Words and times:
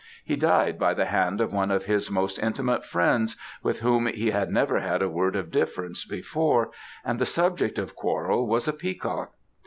He 0.25 0.35
died 0.35 0.79
by 0.79 0.95
the 0.95 1.05
hand 1.05 1.39
of 1.41 1.53
one 1.53 1.69
of 1.69 1.85
his 1.85 2.09
most 2.09 2.39
intimate 2.39 2.83
friends, 2.83 3.35
with 3.61 3.81
whom 3.81 4.07
he 4.07 4.31
had 4.31 4.49
never 4.51 4.79
had 4.79 5.03
a 5.03 5.07
word 5.09 5.35
of 5.35 5.51
difference 5.51 6.05
before, 6.05 6.71
and 7.05 7.19
the 7.19 7.25
subject 7.27 7.77
of 7.77 7.93
quarrel 7.95 8.47
was 8.47 8.67
a 8.67 8.73
peacock! 8.73 9.33